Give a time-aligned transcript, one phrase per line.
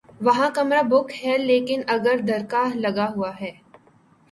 [0.21, 3.51] وہاں کمرہ بک ہے لیکن اگر دھڑکا لگا ہوا ہے۔